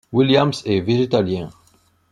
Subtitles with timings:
[0.11, 1.51] Williams est végétalien.